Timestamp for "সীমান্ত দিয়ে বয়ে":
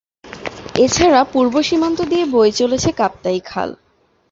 1.61-2.53